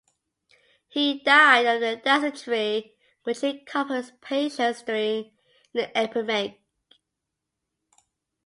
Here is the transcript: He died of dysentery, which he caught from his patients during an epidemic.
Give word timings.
He 0.87 1.19
died 1.19 1.67
of 1.67 2.01
dysentery, 2.01 2.95
which 3.21 3.41
he 3.41 3.59
caught 3.59 3.85
from 3.85 3.97
his 3.97 4.11
patients 4.19 4.81
during 4.81 5.31
an 5.75 5.91
epidemic. 5.93 6.59